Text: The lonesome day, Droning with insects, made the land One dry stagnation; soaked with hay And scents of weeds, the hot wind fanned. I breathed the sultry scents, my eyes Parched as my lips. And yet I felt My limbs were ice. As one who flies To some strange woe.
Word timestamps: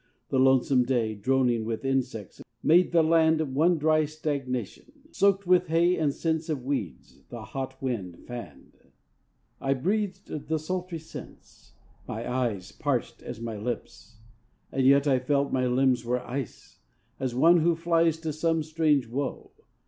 The 0.29 0.39
lonesome 0.39 0.83
day, 0.83 1.13
Droning 1.13 1.63
with 1.63 1.85
insects, 1.85 2.41
made 2.63 2.91
the 2.91 3.03
land 3.03 3.39
One 3.53 3.77
dry 3.77 4.05
stagnation; 4.05 4.91
soaked 5.11 5.45
with 5.45 5.67
hay 5.67 5.95
And 5.95 6.11
scents 6.11 6.49
of 6.49 6.63
weeds, 6.65 7.21
the 7.29 7.43
hot 7.43 7.79
wind 7.83 8.17
fanned. 8.25 8.79
I 9.59 9.75
breathed 9.75 10.47
the 10.47 10.57
sultry 10.57 10.97
scents, 10.97 11.73
my 12.07 12.27
eyes 12.27 12.71
Parched 12.71 13.21
as 13.21 13.39
my 13.41 13.55
lips. 13.57 14.17
And 14.71 14.87
yet 14.87 15.05
I 15.05 15.19
felt 15.19 15.53
My 15.53 15.67
limbs 15.67 16.03
were 16.03 16.25
ice. 16.25 16.79
As 17.19 17.35
one 17.35 17.57
who 17.59 17.75
flies 17.75 18.17
To 18.21 18.33
some 18.33 18.63
strange 18.63 19.07
woe. 19.07 19.51